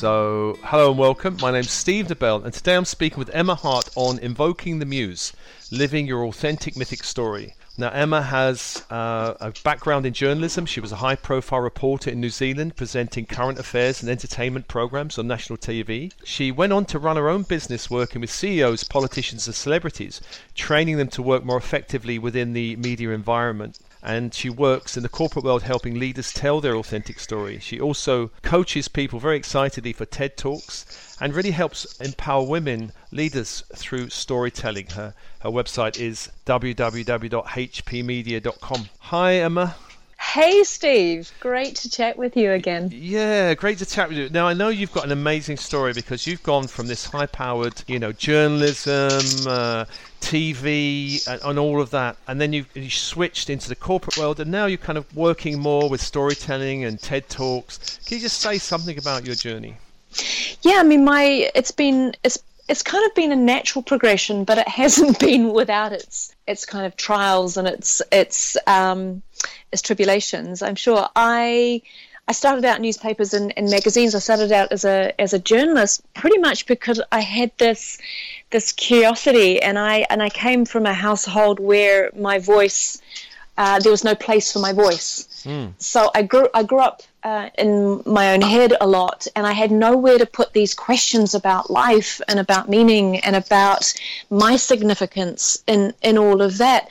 [0.00, 1.36] So, hello and welcome.
[1.42, 5.34] My name's Steve Nobel, and today I'm speaking with Emma Hart on Invoking the Muse
[5.70, 7.52] Living Your Authentic Mythic Story.
[7.76, 10.64] Now, Emma has uh, a background in journalism.
[10.64, 15.18] She was a high profile reporter in New Zealand presenting current affairs and entertainment programs
[15.18, 16.14] on national TV.
[16.24, 20.22] She went on to run her own business working with CEOs, politicians, and celebrities,
[20.54, 25.08] training them to work more effectively within the media environment and she works in the
[25.08, 27.58] corporate world helping leaders tell their authentic story.
[27.58, 33.64] She also coaches people very excitedly for TED Talks and really helps empower women leaders
[33.74, 34.86] through storytelling.
[34.90, 38.88] Her her website is www.hpmedia.com.
[38.98, 39.74] Hi Emma.
[40.20, 41.32] Hey, Steve.
[41.40, 42.90] Great to chat with you again.
[42.92, 44.28] Yeah, great to chat with you.
[44.28, 47.82] Now, I know you've got an amazing story because you've gone from this high powered,
[47.88, 49.86] you know, journalism, uh,
[50.20, 54.38] TV, and, and, all of that, and then you you switched into the corporate world,
[54.38, 57.98] and now you're kind of working more with storytelling and TED Talks.
[58.06, 59.78] Can you just say something about your journey?
[60.62, 62.38] Yeah, I mean, my it's been it's
[62.70, 66.86] it's kind of been a natural progression, but it hasn't been without its its kind
[66.86, 69.22] of trials and its its um,
[69.72, 70.62] its tribulations.
[70.62, 71.82] I'm sure I
[72.28, 74.14] I started out newspapers and, and, magazines.
[74.14, 77.98] I started out as a as a journalist pretty much because I had this
[78.50, 83.02] this curiosity, and I and I came from a household where my voice
[83.58, 85.26] uh, there was no place for my voice.
[85.44, 85.72] Mm.
[85.78, 89.52] So I grew I grew up uh, in my own head a lot, and I
[89.52, 93.92] had nowhere to put these questions about life and about meaning and about
[94.30, 96.88] my significance in in all of that.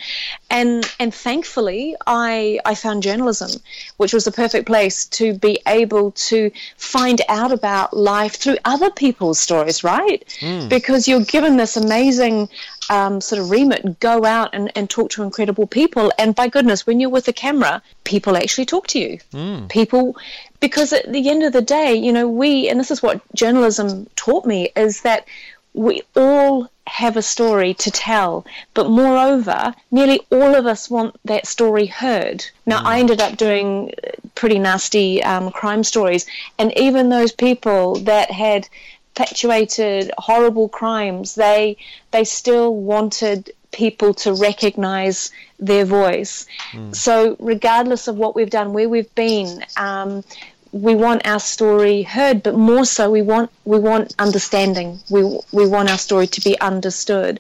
[0.50, 3.61] And and thankfully, I I found journalism,
[3.97, 8.91] which was the perfect place to be able to find out about life through other
[8.91, 10.23] people's stories, right?
[10.39, 10.69] Mm.
[10.69, 12.50] Because you're given this amazing
[12.90, 16.12] um, sort of remit, go out and, and talk to incredible people.
[16.18, 19.19] And by goodness, when you're with a camera, people actually talk to you.
[19.34, 19.69] Mm.
[19.69, 20.18] People,
[20.59, 24.08] because at the end of the day, you know, we, and this is what journalism
[24.16, 25.28] taught me, is that
[25.74, 28.44] we all have a story to tell,
[28.74, 32.44] but moreover, nearly all of us want that story heard.
[32.66, 32.86] Now, mm.
[32.86, 33.94] I ended up doing
[34.34, 36.25] pretty nasty um, crime stories,
[36.58, 38.68] and even those people that had
[39.14, 41.78] perpetuated horrible crimes, they
[42.12, 46.46] they still wanted people to recognize their voice.
[46.72, 46.96] Mm.
[46.96, 50.24] So, regardless of what we've done, where we've been, um,
[50.72, 55.00] we want our story heard, but more so, we want we want understanding.
[55.09, 57.40] We we want our story to be understood.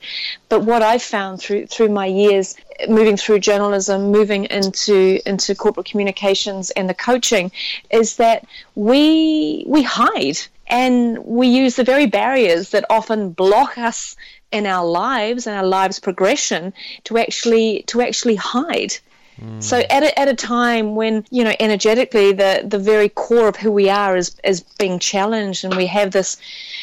[0.49, 2.55] But what I've found through through my years
[2.87, 7.51] moving through journalism, moving into into corporate communications and the coaching,
[7.91, 14.15] is that we we hide and we use the very barriers that often block us
[14.51, 16.73] in our lives and our lives progression
[17.05, 18.97] to actually to actually hide
[19.59, 23.55] so at a, at a time when you know energetically the the very core of
[23.55, 26.37] who we are is is being challenged and we have this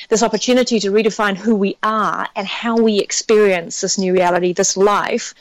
[0.09, 4.77] this opportunity to redefine who we are and how we experience this new reality this
[4.77, 5.35] life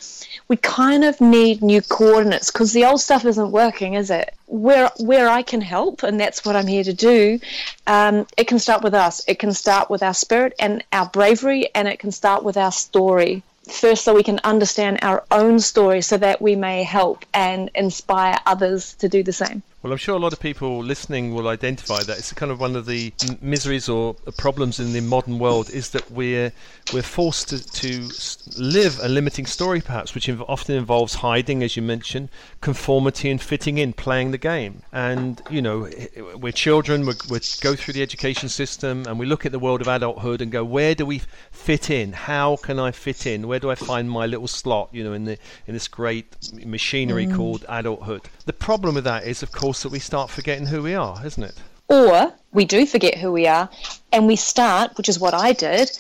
[0.47, 4.33] we kind of need new coordinates because the old stuff isn't working, is it?
[4.47, 7.39] Where where I can help, and that's what I'm here to do.
[7.87, 9.23] Um, it can start with us.
[9.27, 12.71] It can start with our spirit and our bravery, and it can start with our
[12.71, 17.69] story first so we can understand our own story so that we may help and
[17.75, 19.63] inspire others to do the same.
[19.85, 22.75] Well, I'm sure a lot of people listening will identify that it's kind of one
[22.75, 26.51] of the miseries or problems in the modern world is that we're
[26.91, 28.09] we're forced to, to
[28.57, 32.29] live a limiting story, perhaps, which often involves hiding, as you mentioned,
[32.61, 34.81] conformity and fitting in, playing the game.
[34.91, 35.87] And you know,
[36.33, 37.05] we're children.
[37.05, 40.41] we we go through the education system, and we look at the world of adulthood
[40.41, 41.21] and go, where do we
[41.51, 42.13] fit in?
[42.13, 43.47] How can I fit in?
[43.47, 44.89] Where do I find my little slot?
[44.91, 46.25] You know, in the in this great
[46.65, 47.35] machinery mm.
[47.35, 48.23] called adulthood.
[48.47, 51.43] The problem with that is, of course that we start forgetting who we are, isn't
[51.43, 51.55] it?
[51.87, 53.69] Or we do forget who we are,
[54.11, 55.91] and we start, which is what I did.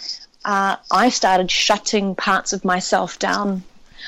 [0.43, 3.63] Uh, I started shutting parts of myself down.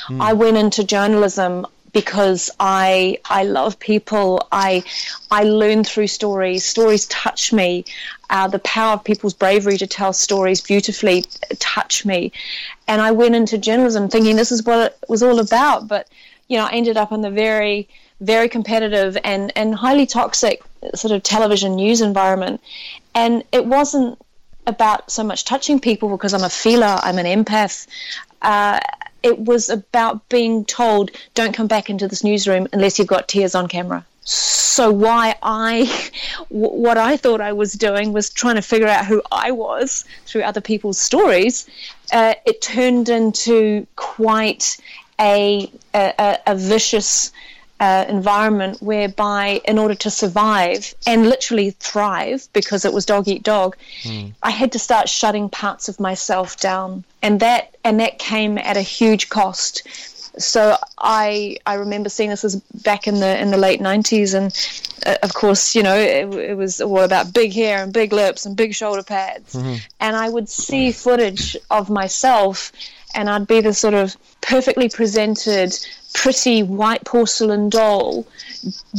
[0.08, 0.22] Mm.
[0.22, 4.48] I went into journalism because I I love people.
[4.52, 4.84] I
[5.32, 6.64] I learn through stories.
[6.64, 7.86] Stories touch me.
[8.30, 11.26] Uh, the power of people's bravery to tell stories beautifully
[11.60, 12.32] touch me.
[12.88, 15.88] And I went into journalism thinking this is what it was all about.
[15.88, 16.08] But
[16.48, 20.62] you know, I ended up in the very very competitive and, and highly toxic
[20.96, 22.62] sort of television news environment.
[23.14, 24.20] And it wasn't
[24.66, 27.88] about so much touching people because I'm a feeler, I'm an empath.
[28.42, 28.80] Uh,
[29.24, 33.56] it was about being told, don't come back into this newsroom unless you've got tears
[33.56, 34.06] on camera.
[34.24, 36.12] So why I,
[36.50, 40.44] what I thought I was doing was trying to figure out who I was through
[40.44, 41.68] other people's stories.
[42.12, 44.78] Uh, it turned into quite
[45.20, 47.32] a, a, a vicious
[47.80, 53.44] uh, environment whereby, in order to survive and literally thrive, because it was dog eat
[53.44, 54.34] dog, mm.
[54.42, 58.78] I had to start shutting parts of myself down, and that and that came at
[58.78, 59.84] a huge cost.
[60.40, 64.56] So I I remember seeing this as back in the in the late '90s, and
[65.06, 68.46] uh, of course, you know, it, it, was all about big hair and big lips
[68.46, 69.76] and big shoulder pads, mm-hmm.
[70.00, 72.72] and I would see footage of myself
[73.18, 75.78] and I'd be the sort of perfectly presented,
[76.14, 78.28] pretty white porcelain doll,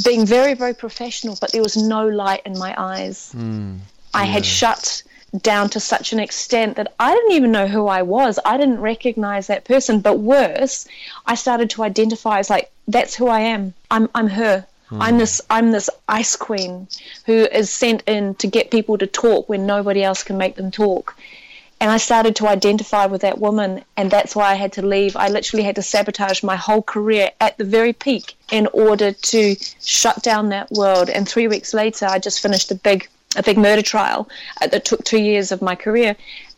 [0.05, 3.33] being very, very professional, but there was no light in my eyes.
[3.35, 3.79] Mm,
[4.13, 5.05] I had shut
[5.43, 8.41] down to such an extent that I didn't even know who I was.
[8.45, 10.01] I didn't recognize that person.
[10.01, 10.89] But worse,
[11.25, 13.75] I started to identify as like, that's who I am.
[13.91, 14.67] I'm, I'm her.
[14.91, 15.03] Mm.
[15.03, 16.89] I'm this I'm this ice queen
[17.27, 20.71] who is sent in to get people to talk when nobody else can make them
[20.71, 21.15] talk.
[21.81, 25.15] And I started to identify with that woman, and that's why I had to leave.
[25.15, 29.55] I literally had to sabotage my whole career at the very peak in order to
[29.81, 31.09] shut down that world.
[31.09, 34.29] And three weeks later, I just finished a big, a big murder trial
[34.61, 36.17] that took two years of my career.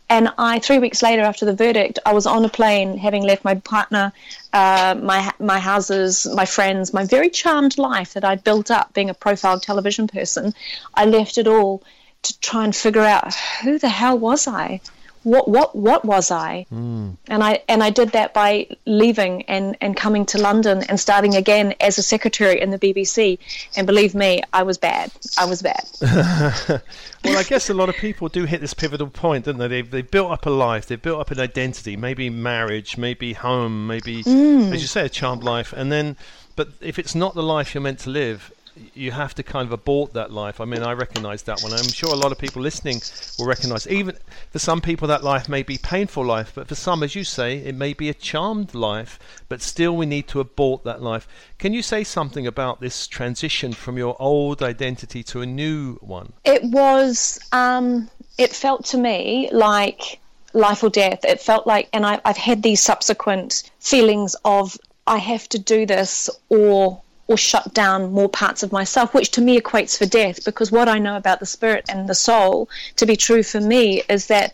[0.09, 3.45] And I, three weeks later, after the verdict, I was on a plane, having left
[3.45, 4.11] my partner,
[4.53, 9.11] uh, my my houses, my friends, my very charmed life that I'd built up, being
[9.11, 10.53] a profile television person.
[10.95, 11.83] I left it all
[12.23, 13.33] to try and figure out
[13.63, 14.81] who the hell was I
[15.23, 16.65] what what what was I?
[16.73, 17.17] Mm.
[17.27, 21.35] And I and I did that by leaving and and coming to London and starting
[21.35, 23.37] again as a secretary in the BBC.
[23.75, 25.11] And believe me, I was bad.
[25.37, 25.85] I was bad.
[27.23, 29.67] well, I guess a lot of people do hit this pivotal point, don't they?
[29.67, 33.87] They've they've built up a life, they've built up an identity, maybe marriage, maybe home,
[33.87, 34.73] maybe mm.
[34.73, 36.17] as you say, a charmed life, and then.
[36.57, 38.51] But if it's not the life you're meant to live,
[38.93, 40.61] you have to kind of abort that life.
[40.61, 41.73] I mean, I recognise that one.
[41.73, 43.01] I'm sure a lot of people listening
[43.37, 43.87] will recognise.
[43.87, 44.17] Even
[44.51, 47.57] for some people, that life may be painful life, but for some, as you say,
[47.57, 49.19] it may be a charmed life.
[49.49, 51.27] But still, we need to abort that life.
[51.59, 56.33] Can you say something about this transition from your old identity to a new one?
[56.45, 57.39] It was.
[57.51, 60.19] Um, it felt to me like
[60.53, 61.25] life or death.
[61.25, 64.77] It felt like, and I, I've had these subsequent feelings of
[65.07, 69.41] I have to do this or or shut down more parts of myself, which to
[69.41, 70.43] me equates for death.
[70.43, 74.03] Because what I know about the spirit and the soul to be true for me
[74.09, 74.51] is that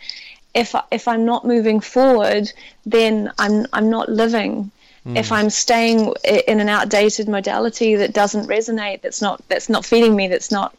[0.54, 2.52] if if I'm not moving forward,
[2.86, 4.72] then I'm I'm not living.
[5.06, 5.18] Mm.
[5.18, 10.16] If I'm staying in an outdated modality that doesn't resonate, that's not that's not feeding
[10.16, 10.76] me, that's not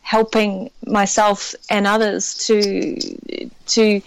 [0.00, 2.96] helping myself and others to
[3.66, 4.00] to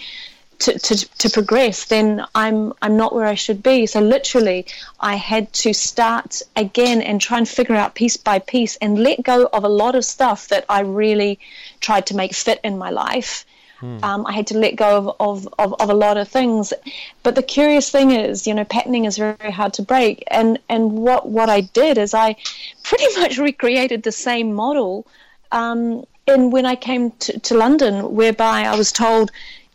[0.60, 3.86] to, to, to progress, then I'm I'm not where I should be.
[3.86, 4.66] So literally,
[5.00, 9.24] I had to start again and try and figure out piece by piece and let
[9.24, 11.40] go of a lot of stuff that I really
[11.80, 13.46] tried to make fit in my life.
[13.80, 14.04] Hmm.
[14.04, 16.74] Um, I had to let go of, of, of, of, a lot of things.
[17.22, 20.24] But the curious thing is, you know, patterning is very, very hard to break.
[20.32, 22.38] And, and what, what I did is I
[22.84, 25.06] pretty much recreated the same model
[25.52, 29.32] um, in when I came to, to London, whereby I was told,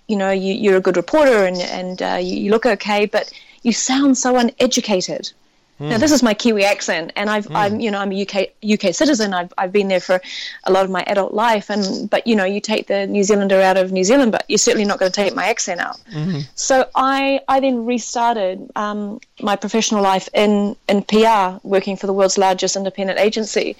[0.08, 3.32] you know, you, are a good reporter and, and uh, you, you, look okay, but
[3.62, 5.32] you sound so uneducated.
[5.80, 5.88] Mm.
[5.88, 7.56] Now, this is my Kiwi accent, and I've, mm.
[7.56, 9.34] I'm, you know, I'm a UK UK citizen.
[9.34, 10.20] I've, I've been there for
[10.64, 13.60] a lot of my adult life, and but you know, you take the New Zealander
[13.60, 15.98] out of New Zealand, but you're certainly not going to take my accent out.
[16.12, 16.40] Mm-hmm.
[16.54, 22.12] So I, I then restarted um, my professional life in in PR, working for the
[22.12, 23.76] world's largest independent agency,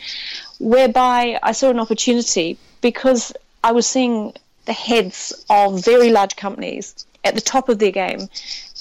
[0.58, 3.32] whereby I saw an opportunity because
[3.62, 4.32] I was seeing
[4.64, 8.28] the heads of very large companies at the top of their game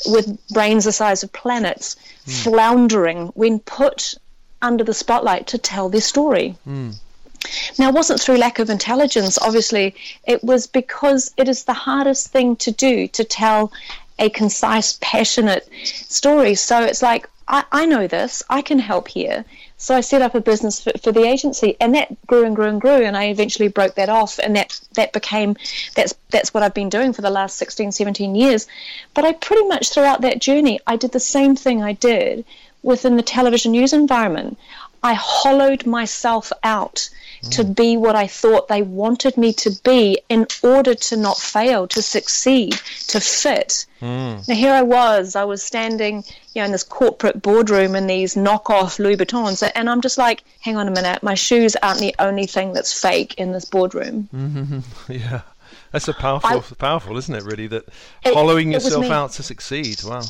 [0.06, 1.96] with brains the size of planets
[2.26, 2.44] mm.
[2.44, 4.16] floundering when put
[4.62, 6.56] under the spotlight to tell their story.
[6.68, 6.96] Mm.
[7.80, 9.96] Now, it wasn't through lack of intelligence, obviously,
[10.26, 13.72] it was because it is the hardest thing to do to tell
[14.20, 16.54] a concise, passionate story.
[16.54, 19.44] So it's like, I, I know this, I can help here.
[19.82, 22.68] So I set up a business for, for, the agency, and that grew and grew
[22.68, 25.58] and grew, and I eventually broke that off, and that that became
[25.96, 28.68] that's that's what I've been doing for the last 16, 17 years.
[29.16, 32.46] But I pretty much throughout that journey, I did the same thing I did
[32.84, 34.60] within the television news environment.
[35.02, 37.10] I hollowed myself out
[37.42, 37.52] mm.
[37.52, 41.88] to be what I thought they wanted me to be in order to not fail,
[41.90, 42.74] to succeed,
[43.08, 43.86] to fit.
[44.02, 44.48] Mm.
[44.48, 48.36] Now here I was, I was standing, you know, in this corporate boardroom in these
[48.36, 52.16] knockoff Louis Vuittons, and I'm just like, hang on a minute, my shoes aren't the
[52.20, 54.30] only thing that's fake in this boardroom.
[54.42, 54.80] Mm-hmm.
[55.14, 55.42] Yeah.
[55.92, 57.44] That's a powerful, I, powerful, isn't it?
[57.44, 57.84] Really, that
[58.24, 60.02] it, hollowing yourself out to succeed.
[60.04, 60.22] Wow.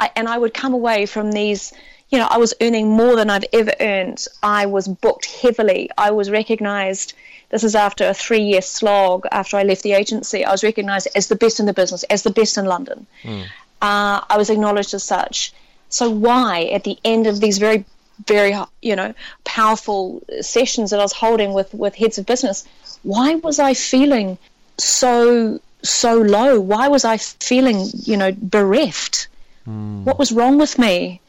[0.00, 1.72] I, and I would come away from these
[2.12, 4.26] you know, I was earning more than I've ever earned.
[4.42, 5.90] I was booked heavily.
[5.96, 7.14] I was recognized.
[7.48, 10.44] This is after a three year slog after I left the agency.
[10.44, 13.06] I was recognized as the best in the business, as the best in London.
[13.22, 13.44] Mm.
[13.80, 15.54] Uh, I was acknowledged as such.
[15.88, 17.84] So, why, at the end of these very
[18.26, 19.14] very you know
[19.44, 22.68] powerful sessions that I was holding with with heads of business.
[23.02, 24.36] Why was I feeling
[24.76, 26.60] so so low?
[26.60, 29.28] Why was I feeling you know bereft?
[29.66, 30.04] Mm.
[30.04, 31.21] What was wrong with me?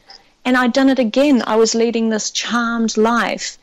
[0.44, 1.42] And I'd done it again.
[1.46, 3.58] I was leading this charmed life.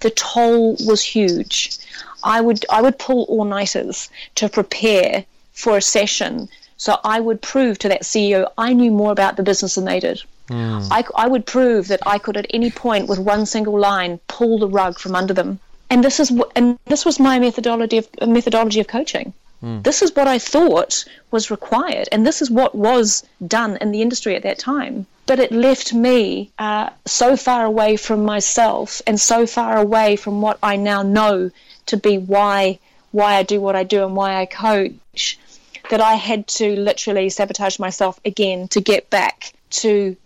[0.00, 1.78] The toll was huge.
[2.22, 6.48] I would I would pull all nighters to prepare for a session.
[6.76, 10.00] So I would prove to that CEO I knew more about the business than they
[10.00, 10.22] did.
[10.48, 10.88] Mm.
[10.90, 14.58] I, I would prove that I could at any point with one single line pull
[14.58, 15.60] the rug from under them.
[15.90, 19.32] And this is and this was my methodology of methodology of coaching.
[19.62, 19.82] Mm.
[19.82, 24.00] This is what I thought was required, and this is what was done in the
[24.02, 25.06] industry at that time.
[25.26, 30.40] But it left me uh, so far away from myself and so far away from
[30.40, 31.50] what I now know
[31.86, 32.78] to be why
[33.12, 35.38] why I do what I do and why I coach
[35.90, 40.16] that I had to literally sabotage myself again to get back to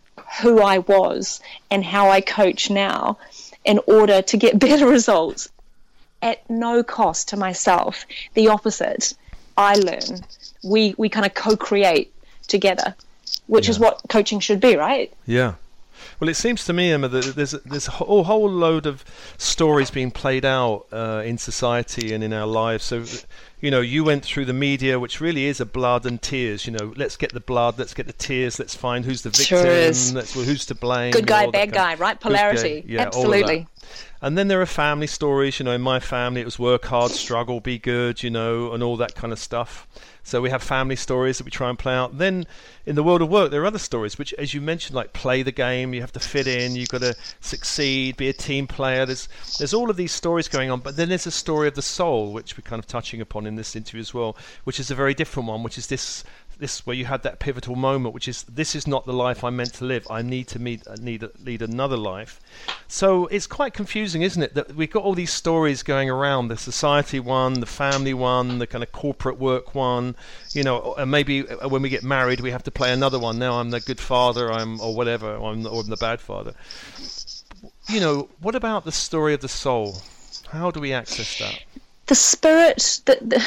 [0.43, 3.19] who I was and how I coach now
[3.65, 5.49] in order to get better results
[6.23, 8.07] at no cost to myself.
[8.35, 9.15] The opposite.
[9.57, 10.21] I learn.
[10.63, 12.13] We we kind of co-create
[12.47, 12.95] together,
[13.47, 13.71] which yeah.
[13.73, 15.13] is what coaching should be, right?
[15.27, 15.55] Yeah.
[16.25, 19.05] Well, it seems to me, Emma, that there's there's a whole, whole load of
[19.37, 22.83] stories being played out uh, in society and in our lives.
[22.85, 23.05] So,
[23.61, 26.65] you know, you went through the media, which really is a blood and tears.
[26.65, 29.59] You know, let's get the blood, let's get the tears, let's find who's the victim,
[29.59, 31.13] sure let's well, who's to blame.
[31.13, 32.19] Good guy, bad guy, right?
[32.19, 32.85] Polarity.
[32.87, 33.67] Yeah, absolutely.
[34.23, 35.59] And then there are family stories.
[35.59, 38.23] You know, in my family, it was work hard, struggle, be good.
[38.23, 39.87] You know, and all that kind of stuff.
[40.27, 42.17] So we have family stories that we try and play out.
[42.17, 42.47] Then
[42.87, 45.43] in the world of work, there are other stories which, as you mentioned, like play
[45.43, 45.93] the game.
[45.93, 46.75] You have to fit in.
[46.75, 48.17] You've got to succeed.
[48.17, 49.05] Be a team player.
[49.05, 49.29] There's
[49.59, 50.81] there's all of these stories going on.
[50.81, 53.57] But then there's a story of the soul, which we're kind of touching upon in
[53.57, 56.25] this interview as well, which is a very different one, which is this
[56.59, 59.57] this where you had that pivotal moment, which is this is not the life I'm
[59.57, 60.07] meant to live.
[60.11, 62.41] I need to meet, need lead another life.
[62.89, 64.55] So it's quite confusing, isn't it?
[64.55, 68.67] That we've got all these stories going around: the society one, the family one, the
[68.67, 70.17] kind of corporate work one.
[70.53, 73.39] You know, and maybe uh, when we get married, we have to play another one.
[73.39, 76.55] Now I'm the good father, I'm or whatever, or I'm, or I'm the bad father.
[77.89, 79.99] You know, what about the story of the soul?
[80.51, 81.65] How do we access that?
[82.07, 83.47] The spirit the, the,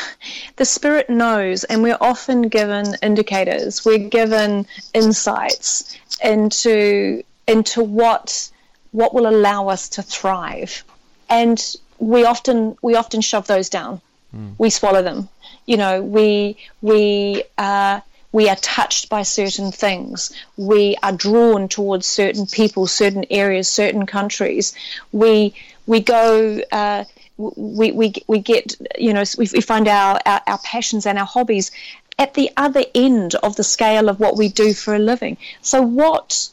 [0.56, 8.50] the, spirit knows and we're often given indicators we're given insights into into what
[8.92, 10.84] what will allow us to thrive
[11.30, 14.02] and we often we often shove those down
[14.36, 14.54] mm.
[14.58, 15.30] we swallow them
[15.66, 18.00] you know we we uh,
[18.32, 20.32] we are touched by certain things.
[20.58, 24.74] We are drawn towards certain people, certain areas, certain countries.
[25.12, 25.54] We
[25.86, 27.06] we go uh,
[27.38, 31.26] we, we, we get, you know, we, we find our, our, our passions and our
[31.26, 31.72] hobbies
[32.20, 35.38] at the other end of the scale of what we do for a living.
[35.62, 36.50] So what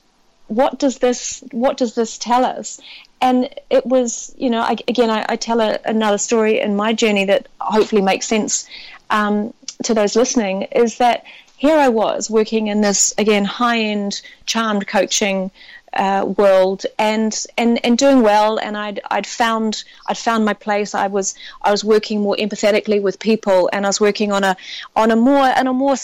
[0.48, 2.80] what does this what does this tell us?
[3.20, 6.92] And it was, you know, I, again, I, I tell a, another story in my
[6.92, 8.68] journey that hopefully makes sense
[9.08, 10.62] um, to those listening.
[10.64, 11.24] Is that
[11.56, 15.50] here I was working in this again high end charmed coaching
[15.96, 20.94] uh, world and, and and doing well and I'd I'd found I'd found my place
[20.94, 24.56] I was I was working more empathetically with people and I was working on a
[24.96, 25.96] on a more on a more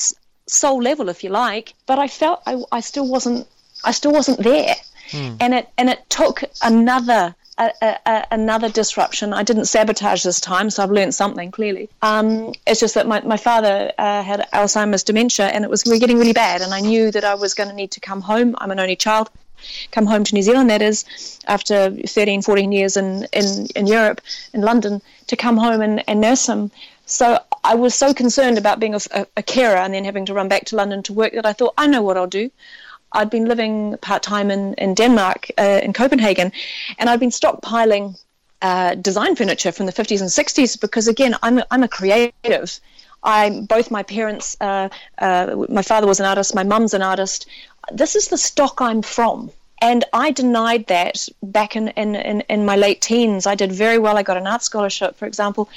[0.46, 3.46] soul level if you like but I felt I, I still wasn't
[3.84, 4.76] I still wasn't there
[5.10, 5.34] hmm.
[5.40, 9.34] and it and it took another a, a, another disruption.
[9.34, 11.90] I didn't sabotage this time, so I've learned something clearly.
[12.00, 16.18] Um, it's just that my, my father uh, had Alzheimer's dementia and it was getting
[16.18, 18.54] really bad, and I knew that I was going to need to come home.
[18.58, 19.28] I'm an only child
[19.90, 21.04] come home to New Zealand, that is,
[21.46, 24.20] after 13, 14 years in, in, in Europe,
[24.52, 26.70] in London, to come home and, and nurse him.
[27.06, 30.34] So I was so concerned about being a, a, a carer and then having to
[30.34, 32.50] run back to London to work that I thought, I know what I'll do.
[33.12, 36.52] I'd been living part time in, in Denmark, uh, in Copenhagen,
[36.98, 38.16] and I'd been stockpiling
[38.62, 42.80] uh, design furniture from the 50s and 60s because, again, I'm a, I'm a creative.
[43.22, 47.46] I both my parents, uh, uh, my father was an artist, my mum's an artist
[47.92, 49.50] this is the stock I'm from.
[49.82, 53.46] And I denied that back in, in, in, in, my late teens.
[53.46, 54.18] I did very well.
[54.18, 55.70] I got an art scholarship, for example.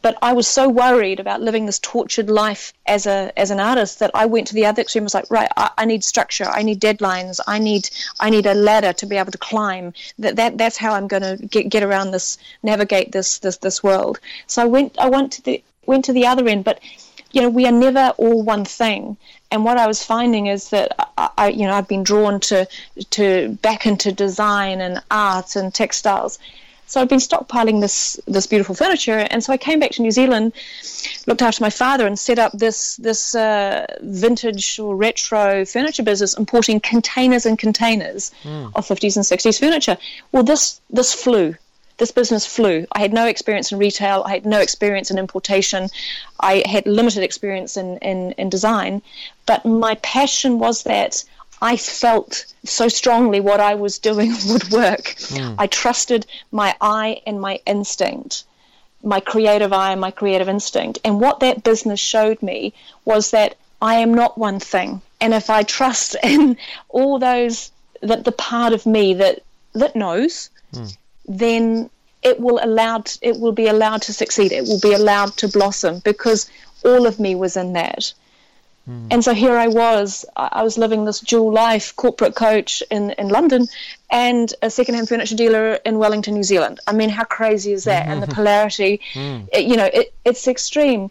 [0.00, 3.98] But I was so worried about living this tortured life as a as an artist
[3.98, 5.02] that I went to the other extreme.
[5.02, 7.90] I was like, right, I, I need structure, I need deadlines, I need
[8.20, 9.92] I need a ladder to be able to climb.
[10.20, 13.82] That, that that's how I'm going to get get around this, navigate this this this
[13.82, 14.20] world.
[14.46, 16.80] So I went I went to the went to the other end, but
[17.32, 19.16] you know, we are never all one thing.
[19.50, 20.88] And what I was finding is that
[21.36, 22.68] I, you know, I've been drawn to
[23.10, 26.38] to back into design and art and textiles
[26.88, 30.10] So I've been stockpiling this this beautiful furniture, and so I came back to New
[30.10, 30.54] Zealand,
[31.26, 36.32] looked after my father, and set up this this uh, vintage or retro furniture business,
[36.34, 38.72] importing containers and containers mm.
[38.74, 39.98] of 50s and 60s furniture.
[40.32, 41.56] Well, this this flew
[41.98, 42.86] this business flew.
[42.92, 44.22] I had no experience in retail.
[44.24, 45.88] I had no experience in importation.
[46.40, 49.02] I had limited experience in, in, in design.
[49.46, 51.24] But my passion was that
[51.60, 55.16] I felt so strongly what I was doing would work.
[55.34, 55.56] Mm.
[55.58, 58.44] I trusted my eye and my instinct,
[59.02, 61.00] my creative eye and my creative instinct.
[61.04, 62.74] And what that business showed me
[63.04, 65.02] was that I am not one thing.
[65.20, 66.56] And if I trust in
[66.88, 69.42] all those that the part of me that
[69.74, 70.96] that knows, mm
[71.28, 71.90] then
[72.22, 74.52] it will allowed it will be allowed to succeed.
[74.52, 76.50] It will be allowed to blossom because
[76.84, 78.12] all of me was in that.
[78.88, 79.08] Mm.
[79.10, 80.24] And so here I was.
[80.34, 83.66] I was living this dual life, corporate coach in, in London,
[84.10, 86.80] and a secondhand furniture dealer in Wellington, New Zealand.
[86.86, 88.06] I mean, how crazy is that?
[88.08, 89.46] and the polarity, mm.
[89.52, 91.10] it, you know, it, it's extreme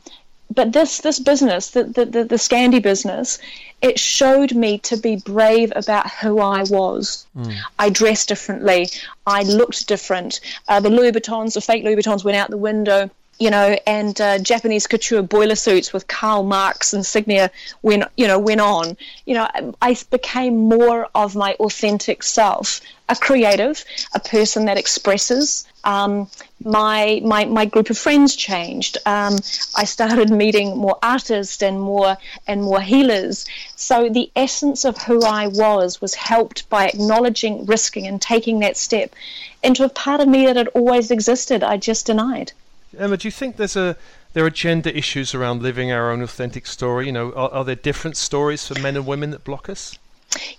[0.50, 3.39] but this this business, the, the, the, the Scandi business,
[3.82, 7.27] it showed me to be brave about who I was.
[7.38, 7.56] Mm.
[7.77, 8.89] I dressed differently.
[9.25, 10.39] I looked different.
[10.68, 13.10] Uh, the Louis Vuittons, the fake Louis Vuittons, went out the window.
[13.39, 17.51] You know, and uh, Japanese couture boiler suits with Karl Marx insignia
[17.84, 18.98] went, you know, went on.
[19.27, 19.48] You know,
[19.80, 23.86] I became more of my authentic self, a creative,
[24.16, 26.29] a person that expresses, um,
[26.63, 28.98] my, my my group of friends changed.
[29.06, 29.38] Um,
[29.75, 33.46] I started meeting more artists and more and more healers.
[33.77, 38.75] So the essence of who I was was helped by acknowledging, risking, and taking that
[38.75, 39.15] step
[39.63, 41.63] into a part of me that had always existed.
[41.63, 42.51] I just denied.
[42.98, 43.96] Emma, do you think there's a
[44.34, 47.06] there are gender issues around living our own authentic story?
[47.06, 49.98] You know, are, are there different stories for men and women that block us?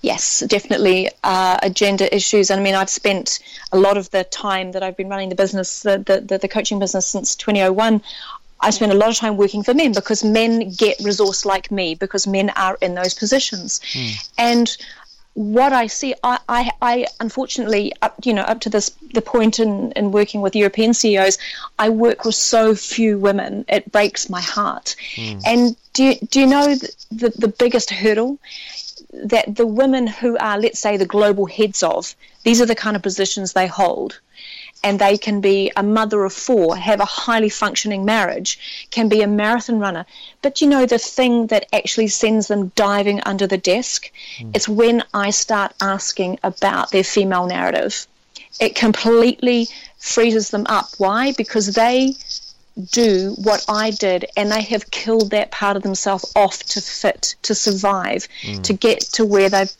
[0.00, 2.50] Yes, definitely uh, agenda issues.
[2.50, 3.38] And I mean, I've spent
[3.72, 6.78] a lot of the time that I've been running the business, the, the, the coaching
[6.78, 8.02] business since 2001.
[8.60, 11.94] I spent a lot of time working for men because men get resource like me
[11.94, 13.81] because men are in those positions.
[13.92, 14.28] Mm.
[14.37, 14.76] And
[15.35, 19.61] what I see, I, I, I, unfortunately, up, you know, up to this the point
[19.61, 21.38] in, in working with European CEOs,
[21.78, 23.64] I work with so few women.
[23.68, 24.96] It breaks my heart.
[25.14, 25.42] Mm.
[25.46, 28.38] And do you, do you know the, the, the biggest hurdle
[29.24, 32.96] that the women who are, let's say, the global heads of, these are the kind
[32.96, 34.20] of positions they hold.
[34.85, 39.22] And they can be a mother of four, have a highly functioning marriage, can be
[39.22, 40.07] a marathon runner.
[40.40, 44.57] But you know, the thing that actually sends them diving under the desk mm.
[44.57, 48.07] is when I start asking about their female narrative.
[48.61, 50.87] It completely freezes them up.
[50.98, 51.33] Why?
[51.33, 52.14] Because they
[52.78, 57.34] do what I did, and they have killed that part of themselves off to fit,
[57.42, 58.62] to survive, mm.
[58.62, 59.72] to get to where they've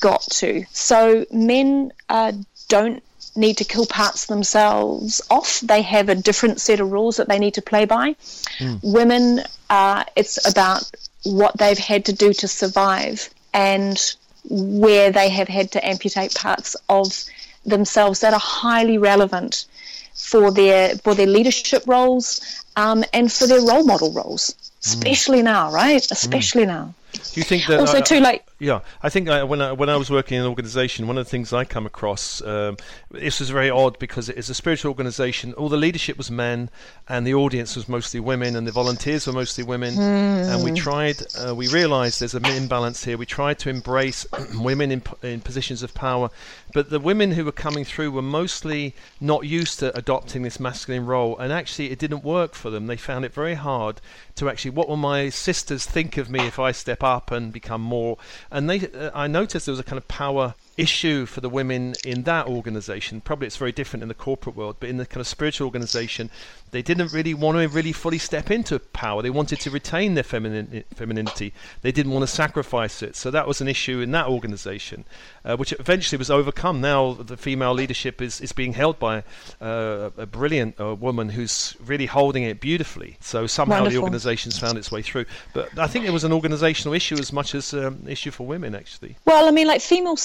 [0.00, 0.64] got to.
[0.72, 2.32] So men uh,
[2.68, 3.02] don't
[3.34, 5.60] need to kill parts of themselves off.
[5.60, 8.16] They have a different set of rules that they need to play by.
[8.58, 8.80] Mm.
[8.82, 10.90] Women, uh, it's about
[11.24, 14.14] what they've had to do to survive and
[14.48, 17.24] where they have had to amputate parts of
[17.64, 19.66] themselves that are highly relevant
[20.14, 25.44] for their for their leadership roles um, and for their role model roles, especially mm.
[25.44, 26.10] now, right?
[26.10, 26.68] Especially mm.
[26.68, 26.94] now.
[27.12, 29.96] Do you think that also too like yeah, I think I, when I, when I
[29.96, 32.76] was working in an organisation, one of the things I come across um,
[33.10, 35.52] this was very odd because it is a spiritual organisation.
[35.54, 36.70] All the leadership was men,
[37.08, 39.94] and the audience was mostly women, and the volunteers were mostly women.
[39.94, 40.54] Mm.
[40.54, 43.18] And we tried, uh, we realised there's an imbalance here.
[43.18, 46.30] We tried to embrace women in, in positions of power,
[46.72, 51.04] but the women who were coming through were mostly not used to adopting this masculine
[51.04, 52.86] role, and actually it didn't work for them.
[52.86, 54.00] They found it very hard
[54.36, 57.80] to actually, what will my sisters think of me if I step up and become
[57.80, 58.18] more?
[58.50, 61.94] And they, uh, I noticed there was a kind of power issue for the women
[62.04, 63.20] in that organization.
[63.20, 66.30] Probably it's very different in the corporate world, but in the kind of spiritual organization,
[66.70, 69.20] they didn't really want to really fully step into power.
[69.20, 71.52] They wanted to retain their feminin- femininity.
[71.82, 73.14] They didn't want to sacrifice it.
[73.14, 75.04] So that was an issue in that organization,
[75.44, 76.80] uh, which eventually was overcome.
[76.80, 79.24] Now the female leadership is, is being held by
[79.60, 83.18] uh, a brilliant uh, woman who's really holding it beautifully.
[83.20, 84.00] So somehow Wonderful.
[84.00, 85.26] the organization's found its way through.
[85.52, 88.46] But I think it was an organizational issue as much as an um, issue for
[88.46, 89.16] women, actually.
[89.26, 90.16] Well, I mean, like female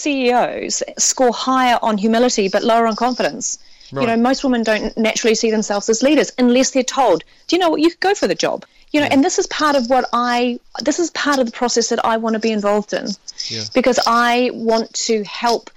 [0.98, 3.60] Score higher on humility but lower on confidence.
[3.92, 4.02] Right.
[4.02, 7.60] You know, most women don't naturally see themselves as leaders unless they're told, "Do you
[7.60, 7.82] know what?
[7.82, 9.14] You could go for the job." You know, yeah.
[9.14, 10.60] and this is part of what I.
[10.82, 13.08] This is part of the process that I want to be involved in,
[13.48, 13.64] yeah.
[13.74, 15.70] because I want to help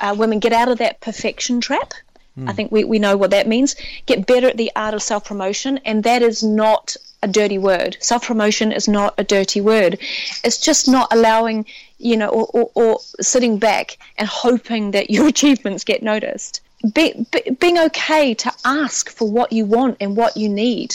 [0.00, 1.94] uh, women get out of that perfection trap.
[2.38, 2.48] Mm.
[2.50, 3.76] I think we, we know what that means.
[4.06, 7.96] Get better at the art of self promotion, and that is not a dirty word.
[8.00, 9.98] Self promotion is not a dirty word.
[10.44, 11.66] It's just not allowing,
[11.98, 16.60] you know, or, or, or, sitting back and hoping that your achievements get noticed
[16.92, 20.94] be, be, being okay to ask for what you want and what you need.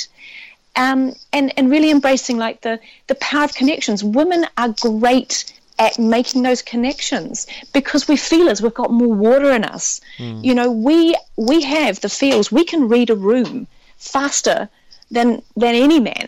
[0.76, 4.04] Um, and, and really embracing like the, the power of connections.
[4.04, 5.52] Women are great
[5.82, 10.00] at making those connections because we feel as we've got more water in us.
[10.18, 10.44] Mm.
[10.48, 12.52] You know, we we have the feels.
[12.52, 13.68] We can read a room
[13.98, 14.70] faster
[15.10, 16.28] than than any man.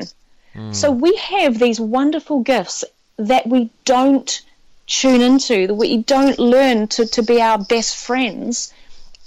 [0.56, 0.74] Mm.
[0.74, 2.84] So we have these wonderful gifts
[3.18, 4.42] that we don't
[4.88, 8.74] tune into, that we don't learn to, to be our best friends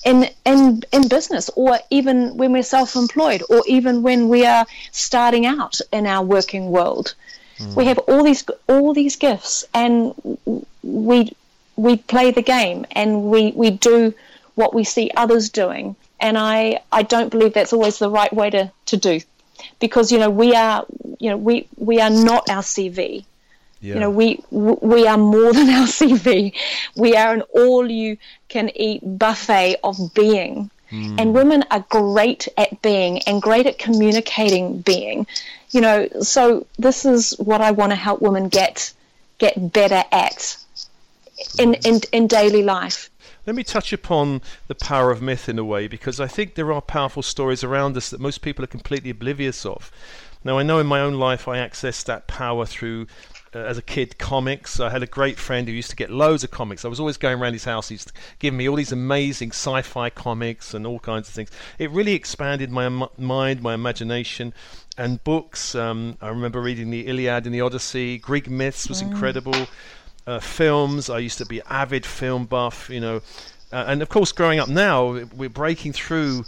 [0.05, 5.47] in in in business or even when we're self-employed or even when we are starting
[5.47, 7.15] out in our working world.
[7.59, 7.77] Mm.
[7.77, 10.15] We have all these all these gifts and
[10.83, 11.33] we
[11.77, 14.15] we play the game and we, we do
[14.55, 15.95] what we see others doing.
[16.19, 19.21] And I, I don't believe that's always the right way to, to do
[19.79, 20.85] because you know we are
[21.19, 23.25] you know we we are not our CV.
[23.81, 23.95] Yeah.
[23.95, 26.55] You know we we are more than our CV.
[26.97, 28.17] We are an all you
[28.49, 30.71] can eat buffet of being.
[30.97, 31.21] Mm.
[31.21, 35.27] And women are great at being and great at communicating being.
[35.71, 38.93] You know, so this is what I want to help women get
[39.39, 40.57] get better at
[41.59, 43.11] in, in, in daily life.
[43.47, 46.73] Let me touch upon the power of myth in a way because I think there
[46.73, 49.93] are powerful stories around us that most people are completely oblivious of.
[50.43, 53.07] Now, I know in my own life I access that power through
[53.55, 54.81] uh, as a kid comics.
[54.81, 56.85] I had a great friend who used to get loads of comics.
[56.85, 57.89] I was always going around his house.
[57.89, 61.51] He used to give me all these amazing sci-fi comics and all kinds of things.
[61.79, 64.53] It really expanded my m- mind, my imagination,
[64.99, 65.75] and books.
[65.75, 68.19] Um, I remember reading the Iliad and the Odyssey.
[68.19, 69.11] Greek myths was mm.
[69.11, 69.69] incredible
[70.27, 71.11] uh, films.
[71.11, 73.21] I used to be avid film buff, you know,
[73.73, 76.45] uh, and of course, growing up now, we're breaking through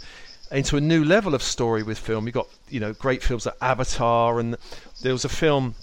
[0.51, 2.25] into a new level of story with film.
[2.25, 4.55] You've got you know great films like Avatar, and
[5.01, 5.75] there was a film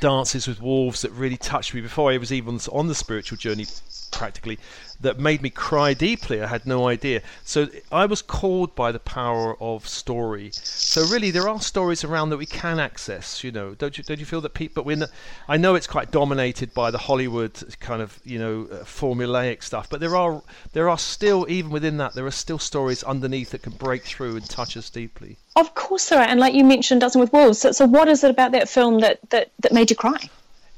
[0.00, 3.66] Dances with Wolves that really touched me before I was even on the spiritual journey
[4.10, 4.58] practically
[5.00, 6.42] that made me cry deeply.
[6.42, 7.22] I had no idea.
[7.44, 10.50] So I was called by the power of story.
[10.52, 13.42] So really, there are stories around that we can access.
[13.42, 14.82] You know, don't you don't you feel that people?
[14.82, 15.04] But when
[15.48, 19.88] I know it's quite dominated by the Hollywood kind of you know uh, formulaic stuff,
[19.88, 20.42] but there are
[20.72, 24.36] there are still even within that there are still stories underneath that can break through
[24.36, 25.38] and touch us deeply.
[25.56, 27.58] Of course there are, and like you mentioned, Dancing with Wolves.
[27.58, 30.28] So, so what is it about that film that that that made you cry?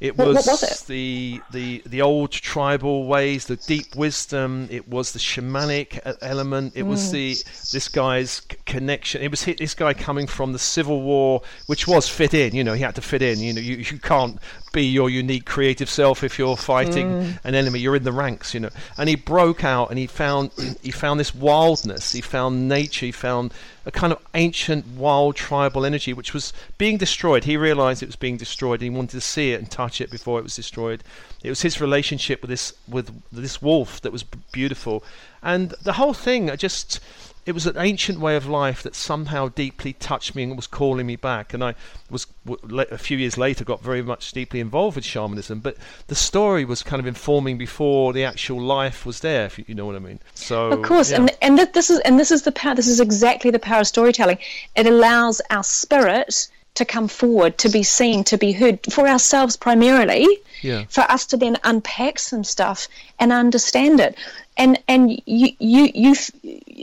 [0.02, 0.86] It was, what, was it?
[0.88, 4.66] the the the old tribal ways, the deep wisdom.
[4.68, 6.72] It was the shamanic element.
[6.74, 6.88] It mm.
[6.88, 7.34] was the
[7.70, 9.22] this guy's connection.
[9.22, 12.52] It was this guy coming from the Civil War, which was fit in.
[12.52, 13.38] You know, he had to fit in.
[13.38, 14.40] You know, you, you can't
[14.72, 17.38] be your unique creative self if you're fighting mm.
[17.44, 17.78] an enemy.
[17.78, 18.54] You're in the ranks.
[18.54, 20.50] You know, and he broke out and he found
[20.82, 22.12] he found this wildness.
[22.12, 23.06] He found nature.
[23.06, 23.52] He found
[23.84, 27.44] a kind of ancient wild tribal energy which was being destroyed.
[27.44, 30.10] He realized it was being destroyed and he wanted to see it and touch it
[30.10, 31.02] before it was destroyed.
[31.42, 35.04] It was his relationship with this with this wolf that was beautiful.
[35.42, 37.00] And the whole thing I just
[37.44, 41.06] it was an ancient way of life that somehow deeply touched me and was calling
[41.06, 41.52] me back.
[41.52, 41.74] And I
[42.08, 42.26] was
[42.70, 45.58] a few years later got very much deeply involved with shamanism.
[45.58, 45.76] But
[46.06, 49.46] the story was kind of informing before the actual life was there.
[49.46, 50.20] If you know what I mean.
[50.34, 51.18] So of course, yeah.
[51.18, 52.76] and and this is and this is the power.
[52.76, 54.38] This is exactly the power of storytelling.
[54.76, 59.56] It allows our spirit to come forward, to be seen, to be heard for ourselves
[59.56, 60.26] primarily.
[60.62, 60.84] Yeah.
[60.88, 62.86] For us to then unpack some stuff
[63.18, 64.16] and understand it
[64.56, 66.14] and and you you you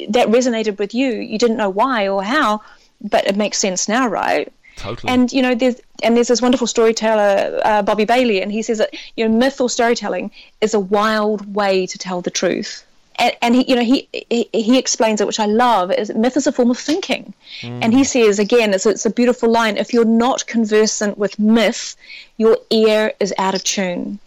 [0.09, 1.11] that resonated with you.
[1.11, 2.61] You didn't know why or how,
[3.01, 4.51] but it makes sense now, right?
[4.75, 5.11] Totally.
[5.11, 8.77] And you know, there's and there's this wonderful storyteller, uh, Bobby Bailey, and he says
[8.77, 12.85] that you know, myth or storytelling is a wild way to tell the truth.
[13.17, 15.91] And, and he, you know, he, he he explains it, which I love.
[15.91, 17.79] Is myth is a form of thinking, mm.
[17.81, 19.75] and he says again, it's it's a beautiful line.
[19.75, 21.97] If you're not conversant with myth,
[22.37, 24.19] your ear is out of tune.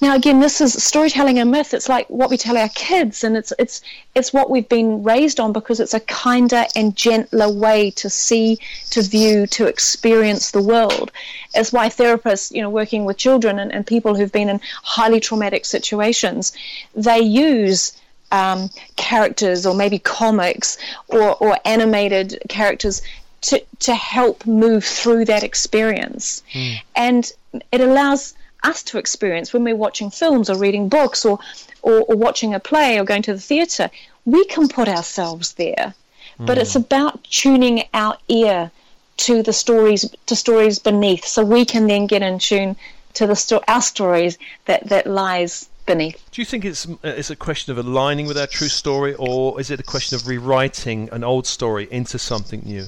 [0.00, 1.74] Now, again, this is storytelling and myth.
[1.74, 3.80] It's like what we tell our kids, and it's it's
[4.14, 8.58] it's what we've been raised on because it's a kinder and gentler way to see,
[8.90, 11.10] to view, to experience the world.
[11.54, 15.20] It's why therapists, you know, working with children and, and people who've been in highly
[15.20, 16.52] traumatic situations,
[16.94, 17.92] they use
[18.30, 23.02] um, characters or maybe comics or, or animated characters
[23.40, 26.42] to, to help move through that experience.
[26.52, 26.76] Mm.
[26.96, 27.32] And
[27.72, 28.34] it allows
[28.68, 31.38] us to experience when we're watching films or reading books or,
[31.82, 33.90] or, or watching a play or going to the theatre.
[34.24, 35.94] We can put ourselves there,
[36.38, 36.46] mm.
[36.46, 36.80] but it's hmm.
[36.80, 38.70] about tuning our ear
[39.18, 42.76] to the stories to stories beneath, so we can then get in tune
[43.14, 46.22] to the sto- our stories that that lies beneath.
[46.30, 49.60] Do you think it's uh, it's a question of aligning with our true story, or
[49.60, 52.86] is it a question of rewriting an old story into something new?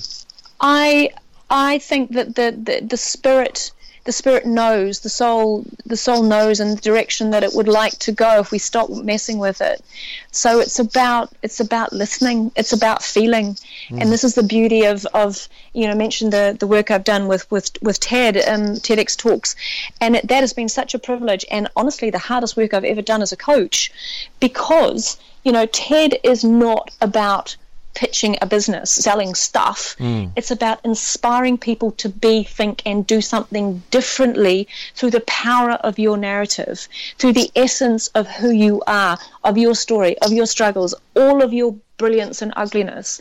[0.60, 1.10] I
[1.50, 3.72] I think that the the, the spirit
[4.04, 7.98] the spirit knows, the soul, the soul knows in the direction that it would like
[7.98, 9.84] to go if we stop messing with it.
[10.32, 12.52] So it's about it's about listening.
[12.56, 13.56] It's about feeling,
[13.88, 14.00] mm.
[14.00, 17.28] and this is the beauty of of you know mentioned the the work I've done
[17.28, 19.54] with with with TED um, TEDx talks,
[20.00, 23.02] and it, that has been such a privilege and honestly the hardest work I've ever
[23.02, 23.92] done as a coach,
[24.40, 27.56] because you know TED is not about
[27.94, 29.96] pitching a business, selling stuff.
[29.98, 30.33] Mm.
[30.37, 35.98] It's about inspiring people to be, think, and do something differently through the power of
[35.98, 40.94] your narrative, through the essence of who you are, of your story, of your struggles,
[41.16, 43.20] all of your brilliance and ugliness.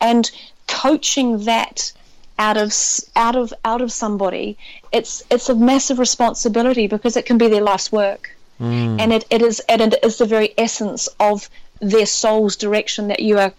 [0.00, 0.30] And
[0.66, 1.92] coaching that
[2.38, 2.72] out of
[3.14, 4.56] out of out of somebody
[4.90, 8.98] it's it's a massive responsibility because it can be their life's work mm.
[8.98, 13.20] and it, it is and it is the very essence of their soul's direction that
[13.20, 13.52] you are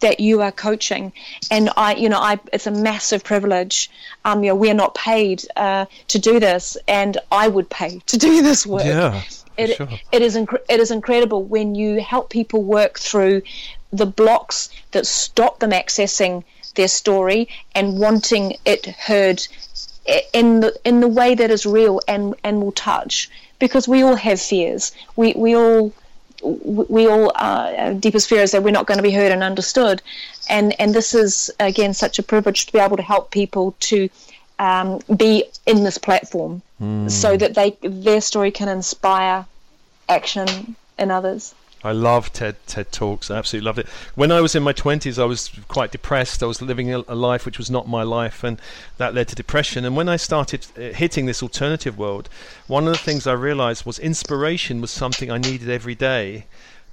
[0.00, 1.12] that you are coaching.
[1.50, 3.90] And i you know i it's a massive privilege.
[4.24, 8.16] Um you know we're not paid uh, to do this and i would pay to
[8.16, 8.84] do this work.
[8.84, 9.22] Yeah
[9.56, 9.88] it, sure.
[10.12, 13.42] it is inc- it is incredible when you help people work through
[13.92, 19.46] the blocks that stop them accessing their story and wanting it heard
[20.32, 23.30] in the in the way that is real and and will touch.
[23.58, 24.92] Because we all have fears.
[25.16, 25.92] We we all
[26.42, 30.02] we all uh, deepest fear is that we're not going to be heard and understood,
[30.48, 34.08] and and this is again such a privilege to be able to help people to
[34.58, 37.10] um, be in this platform, mm.
[37.10, 39.46] so that they their story can inspire
[40.08, 41.54] action in others.
[41.86, 43.30] I love TED TED talks.
[43.30, 43.86] I absolutely loved it.
[44.16, 46.42] When I was in my twenties, I was quite depressed.
[46.42, 48.60] I was living a, a, life which was not my life, and
[48.98, 49.84] that led to depression.
[49.84, 52.28] And when I started uh, hitting this alternative world,
[52.66, 56.46] one of the things I realized was inspiration was something I needed every day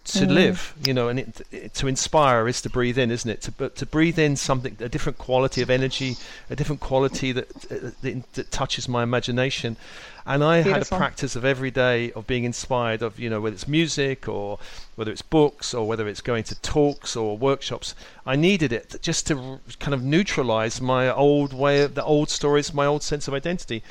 [0.06, 0.34] to mm.
[0.34, 3.42] live, you know, and it, it, to inspire is to breathe in, isn't it?
[3.44, 6.18] To but to breathe in something, a different quality of energy,
[6.50, 9.78] a different quality that uh, that, that touches my imagination.
[10.26, 10.74] And I Beautiful.
[10.74, 14.28] had a practice of every day of being inspired of, you know, whether it's music
[14.28, 14.58] or
[14.96, 17.94] whether it's books or whether it's going to talks or workshops.
[18.26, 22.74] I needed it just to kind of neutralize my old way of the old stories,
[22.74, 23.84] my old sense of identity.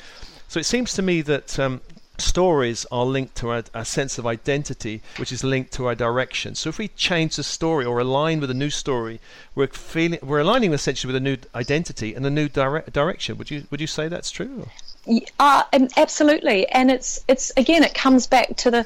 [0.47, 1.81] So it seems to me that um,
[2.17, 6.55] stories are linked to a, a, sense of identity, which is linked to our direction.
[6.55, 9.19] So if we change the story or align with a new story,
[9.55, 13.37] we're feeling we're aligning essentially with a new identity and a new dire- direction.
[13.37, 14.67] Would you would you say that's true?
[15.39, 15.63] Uh,
[15.97, 18.85] absolutely, and it's it's again it comes back to the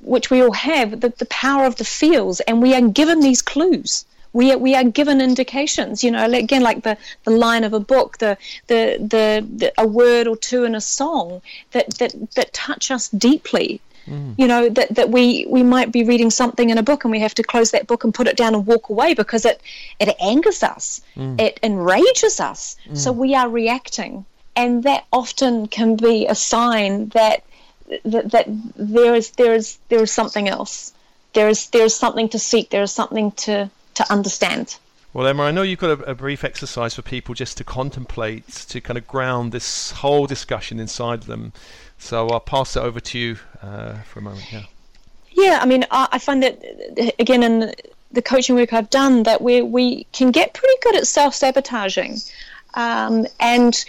[0.00, 3.42] which we all have the, the power of the feels, and we are given these
[3.42, 7.72] clues we are, we are given indications you know again like the, the line of
[7.72, 11.42] a book the, the, the the a word or two in a song
[11.72, 14.34] that that that touch us deeply mm.
[14.38, 17.20] you know that that we we might be reading something in a book and we
[17.20, 19.60] have to close that book and put it down and walk away because it
[20.00, 21.40] it angers us mm.
[21.40, 22.96] it enrages us mm.
[22.96, 27.44] so we are reacting and that often can be a sign that
[28.04, 30.92] that, that there is there is there is something else
[31.34, 34.76] there is there is something to seek there is something to to understand.
[35.12, 38.48] Well, Emma, I know you've got a, a, brief exercise for people just to contemplate,
[38.48, 41.52] to kind of ground this whole discussion inside them.
[41.98, 44.50] So I'll pass it over to you uh, for a moment.
[44.50, 44.64] Yeah.
[45.34, 46.62] Yeah, I mean, I, I find that
[47.18, 47.74] again in
[48.10, 52.18] the coaching work I've done that we we can get pretty good at self sabotaging,
[52.74, 53.84] um, and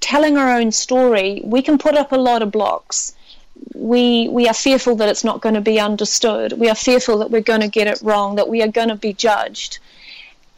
[0.00, 1.40] telling our own story.
[1.44, 3.14] We can put up a lot of blocks
[3.74, 6.52] we we are fearful that it's not going to be understood.
[6.52, 8.96] We are fearful that we're going to get it wrong, that we are going to
[8.96, 9.78] be judged.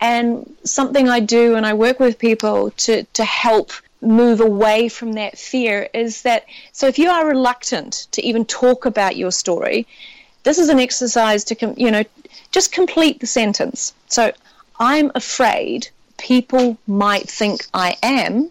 [0.00, 5.14] And something I do and I work with people to to help move away from
[5.14, 9.86] that fear is that so if you are reluctant to even talk about your story,
[10.42, 12.04] this is an exercise to you know
[12.52, 13.94] just complete the sentence.
[14.08, 14.32] So
[14.78, 15.88] I'm afraid
[16.18, 18.50] people might think I am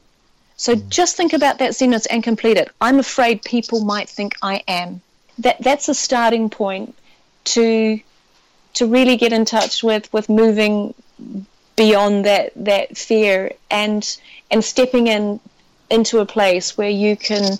[0.63, 2.71] so just think about that sentence and complete it.
[2.79, 5.01] I'm afraid people might think I am.
[5.39, 6.95] That that's a starting point
[7.55, 7.99] to
[8.75, 10.93] to really get in touch with with moving
[11.75, 14.17] beyond that that fear and
[14.49, 15.41] and stepping in
[15.89, 17.59] into a place where you can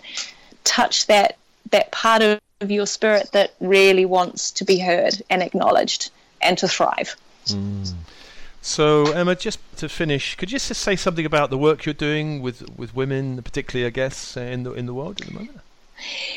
[0.64, 1.36] touch that
[1.72, 6.10] that part of your spirit that really wants to be heard and acknowledged
[6.42, 7.18] and to thrive.
[7.48, 7.96] Mm.
[8.64, 12.42] So Emma, just to finish, could you just say something about the work you're doing
[12.42, 15.60] with with women, particularly, I guess, in the in the world at the moment?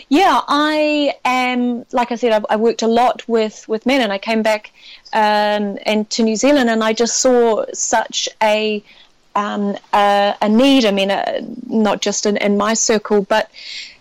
[0.09, 1.87] Yeah, I am.
[1.93, 4.73] Like I said, I've, I worked a lot with with men, and I came back
[5.13, 8.83] um, into New Zealand, and I just saw such a
[9.37, 10.85] um, a, a, need.
[10.85, 13.51] I mean, uh, not just in, in my circle, but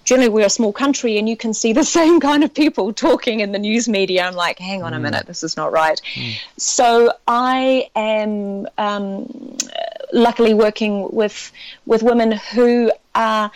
[0.05, 3.41] generally we're a small country and you can see the same kind of people talking
[3.41, 4.23] in the news media.
[4.23, 4.97] I'm like, hang on mm.
[4.97, 5.99] a minute, this is not right.
[6.13, 6.35] Mm.
[6.57, 9.57] So I am um,
[10.13, 11.51] luckily working with
[11.85, 13.51] with women who are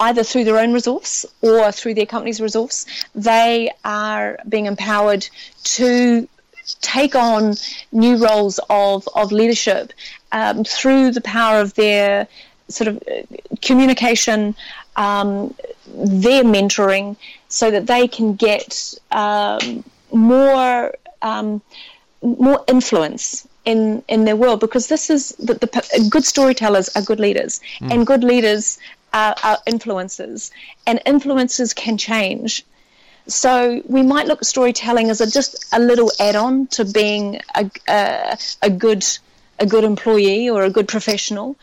[0.00, 5.26] either through their own resource or through their company's resource, they are being empowered
[5.64, 6.28] to
[6.80, 7.54] take on
[7.92, 9.92] new roles of, of leadership
[10.32, 12.28] um, through the power of their
[12.68, 13.22] sort of uh,
[13.62, 14.54] communication,
[14.96, 15.54] um,
[15.86, 17.16] their mentoring,
[17.48, 21.62] so that they can get um, more um,
[22.22, 24.60] more influence in in their world.
[24.60, 27.92] Because this is the, the good storytellers are good leaders, mm.
[27.92, 28.78] and good leaders
[29.12, 30.50] are, are influencers,
[30.86, 32.64] and influencers can change.
[33.28, 37.68] So we might look at storytelling as a, just a little add-on to being a,
[37.88, 39.04] a, a good
[39.58, 41.56] a good employee or a good professional.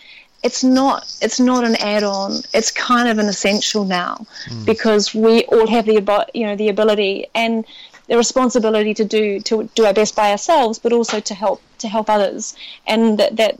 [0.43, 1.11] It's not.
[1.21, 2.41] It's not an add-on.
[2.53, 4.65] It's kind of an essential now mm.
[4.65, 7.65] because we all have the you know the ability and
[8.07, 11.87] the responsibility to do to do our best by ourselves, but also to help to
[11.87, 12.55] help others.
[12.85, 13.55] And that, that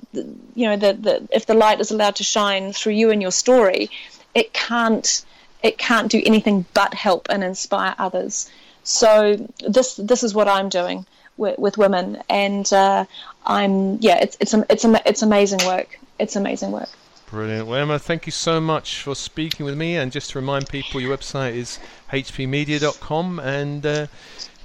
[0.56, 3.32] you know that the, if the light is allowed to shine through you and your
[3.32, 3.89] story,
[4.36, 5.26] it can't
[5.62, 8.50] it can't do anything but help and inspire others.
[8.84, 11.06] So this this is what I'm doing
[11.38, 13.06] with, with women, and uh,
[13.46, 16.00] I'm yeah, it's it's it's it's amazing work.
[16.19, 16.89] It's amazing work.
[17.30, 17.67] Brilliant.
[17.67, 19.97] Well, Emma, thank you so much for speaking with me.
[19.97, 21.80] And just to remind people, your website is
[22.12, 23.39] hpmedia.com.
[23.39, 24.08] And uh,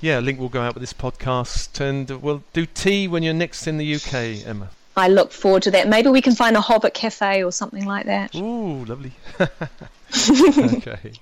[0.01, 1.81] yeah, a link will go out with this podcast.
[1.81, 4.69] And we'll do tea when you're next in the UK, Emma.
[4.99, 5.89] I look forward to that.
[5.89, 8.35] Maybe we can find a Hobbit cafe or something like that.
[8.35, 9.13] Ooh, lovely.
[9.41, 11.13] okay.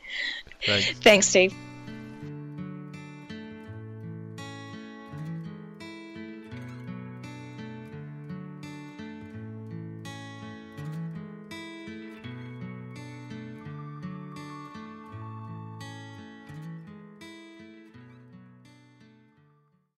[0.64, 0.90] Thanks.
[1.00, 1.54] Thanks, Steve.